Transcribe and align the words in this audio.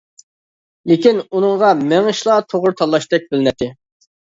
لېكىن 0.93 1.21
ئۇنىڭغا 1.27 1.71
مېڭىشلا 1.85 2.41
توغرا 2.51 2.77
تاللاشتەك 2.83 3.33
بىلىنەتتى. 3.33 3.75